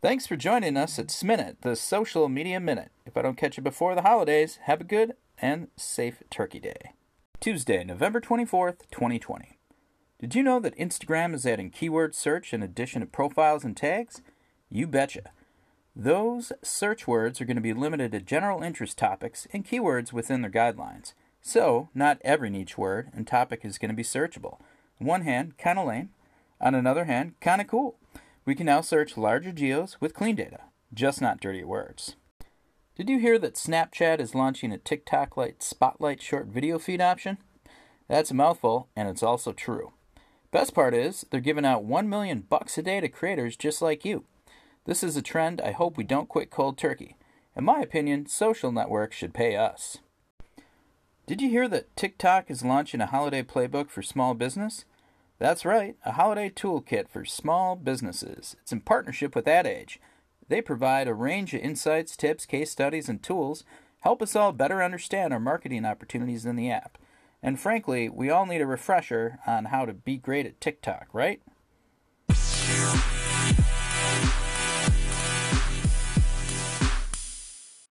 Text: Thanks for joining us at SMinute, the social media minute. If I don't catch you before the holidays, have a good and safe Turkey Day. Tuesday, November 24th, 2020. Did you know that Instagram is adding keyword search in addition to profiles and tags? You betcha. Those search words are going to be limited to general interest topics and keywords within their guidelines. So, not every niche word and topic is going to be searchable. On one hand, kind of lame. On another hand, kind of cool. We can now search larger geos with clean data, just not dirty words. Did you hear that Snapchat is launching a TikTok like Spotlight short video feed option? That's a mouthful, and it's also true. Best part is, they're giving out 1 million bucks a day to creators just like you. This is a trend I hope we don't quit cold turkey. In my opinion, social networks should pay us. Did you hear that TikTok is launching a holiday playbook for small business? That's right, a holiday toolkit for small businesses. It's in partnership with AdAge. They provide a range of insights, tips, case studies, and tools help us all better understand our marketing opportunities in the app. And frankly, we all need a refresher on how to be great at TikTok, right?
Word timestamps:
Thanks 0.00 0.28
for 0.28 0.36
joining 0.36 0.76
us 0.76 0.96
at 1.00 1.08
SMinute, 1.08 1.56
the 1.62 1.74
social 1.74 2.28
media 2.28 2.60
minute. 2.60 2.92
If 3.04 3.16
I 3.16 3.22
don't 3.22 3.36
catch 3.36 3.56
you 3.56 3.64
before 3.64 3.96
the 3.96 4.02
holidays, 4.02 4.60
have 4.62 4.80
a 4.80 4.84
good 4.84 5.14
and 5.38 5.66
safe 5.76 6.22
Turkey 6.30 6.60
Day. 6.60 6.92
Tuesday, 7.40 7.82
November 7.82 8.20
24th, 8.20 8.88
2020. 8.92 9.58
Did 10.20 10.36
you 10.36 10.44
know 10.44 10.60
that 10.60 10.78
Instagram 10.78 11.34
is 11.34 11.44
adding 11.44 11.70
keyword 11.70 12.14
search 12.14 12.54
in 12.54 12.62
addition 12.62 13.00
to 13.00 13.08
profiles 13.08 13.64
and 13.64 13.76
tags? 13.76 14.22
You 14.70 14.86
betcha. 14.86 15.32
Those 15.96 16.52
search 16.62 17.08
words 17.08 17.40
are 17.40 17.44
going 17.44 17.56
to 17.56 17.60
be 17.60 17.74
limited 17.74 18.12
to 18.12 18.20
general 18.20 18.62
interest 18.62 18.98
topics 18.98 19.48
and 19.52 19.66
keywords 19.66 20.12
within 20.12 20.42
their 20.42 20.50
guidelines. 20.50 21.14
So, 21.42 21.88
not 21.92 22.20
every 22.22 22.50
niche 22.50 22.78
word 22.78 23.10
and 23.12 23.26
topic 23.26 23.64
is 23.64 23.78
going 23.78 23.90
to 23.90 23.96
be 23.96 24.04
searchable. 24.04 24.60
On 25.00 25.08
one 25.08 25.22
hand, 25.22 25.58
kind 25.58 25.76
of 25.76 25.88
lame. 25.88 26.10
On 26.60 26.76
another 26.76 27.06
hand, 27.06 27.34
kind 27.40 27.60
of 27.60 27.66
cool. 27.66 27.96
We 28.48 28.54
can 28.54 28.64
now 28.64 28.80
search 28.80 29.18
larger 29.18 29.52
geos 29.52 29.98
with 30.00 30.14
clean 30.14 30.34
data, 30.34 30.60
just 30.94 31.20
not 31.20 31.38
dirty 31.38 31.64
words. 31.64 32.16
Did 32.96 33.10
you 33.10 33.18
hear 33.18 33.38
that 33.38 33.56
Snapchat 33.56 34.20
is 34.20 34.34
launching 34.34 34.72
a 34.72 34.78
TikTok 34.78 35.36
like 35.36 35.56
Spotlight 35.58 36.22
short 36.22 36.46
video 36.46 36.78
feed 36.78 37.02
option? 37.02 37.36
That's 38.08 38.30
a 38.30 38.34
mouthful, 38.34 38.88
and 38.96 39.06
it's 39.06 39.22
also 39.22 39.52
true. 39.52 39.92
Best 40.50 40.74
part 40.74 40.94
is, 40.94 41.26
they're 41.30 41.42
giving 41.42 41.66
out 41.66 41.84
1 41.84 42.08
million 42.08 42.40
bucks 42.40 42.78
a 42.78 42.82
day 42.82 43.02
to 43.02 43.08
creators 43.10 43.54
just 43.54 43.82
like 43.82 44.06
you. 44.06 44.24
This 44.86 45.02
is 45.02 45.14
a 45.14 45.20
trend 45.20 45.60
I 45.60 45.72
hope 45.72 45.98
we 45.98 46.04
don't 46.04 46.30
quit 46.30 46.48
cold 46.48 46.78
turkey. 46.78 47.18
In 47.54 47.64
my 47.64 47.80
opinion, 47.80 48.28
social 48.28 48.72
networks 48.72 49.18
should 49.18 49.34
pay 49.34 49.56
us. 49.56 49.98
Did 51.26 51.42
you 51.42 51.50
hear 51.50 51.68
that 51.68 51.94
TikTok 51.96 52.50
is 52.50 52.64
launching 52.64 53.02
a 53.02 53.06
holiday 53.06 53.42
playbook 53.42 53.90
for 53.90 54.00
small 54.00 54.32
business? 54.32 54.86
That's 55.38 55.64
right, 55.64 55.96
a 56.04 56.12
holiday 56.12 56.50
toolkit 56.50 57.08
for 57.08 57.24
small 57.24 57.76
businesses. 57.76 58.56
It's 58.60 58.72
in 58.72 58.80
partnership 58.80 59.36
with 59.36 59.44
AdAge. 59.44 59.98
They 60.48 60.60
provide 60.60 61.06
a 61.06 61.14
range 61.14 61.54
of 61.54 61.60
insights, 61.60 62.16
tips, 62.16 62.44
case 62.44 62.72
studies, 62.72 63.08
and 63.08 63.22
tools 63.22 63.64
help 64.00 64.20
us 64.20 64.34
all 64.34 64.52
better 64.52 64.82
understand 64.82 65.32
our 65.32 65.40
marketing 65.40 65.84
opportunities 65.84 66.44
in 66.44 66.56
the 66.56 66.70
app. 66.70 66.98
And 67.40 67.60
frankly, 67.60 68.08
we 68.08 68.30
all 68.30 68.46
need 68.46 68.60
a 68.60 68.66
refresher 68.66 69.38
on 69.46 69.66
how 69.66 69.84
to 69.84 69.92
be 69.92 70.16
great 70.16 70.46
at 70.46 70.60
TikTok, 70.60 71.06
right? 71.12 71.40